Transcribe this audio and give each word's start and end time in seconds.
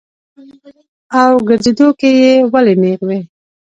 او 1.19 1.31
ګرځېدو 1.47 1.87
کښې 1.99 2.09
ئې 2.25 2.33
ولي 2.51 2.75
نېغ 2.81 2.99
وي- 3.07 3.19